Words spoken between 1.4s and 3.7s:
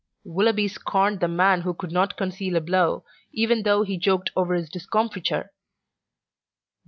who could not conceal a blow, even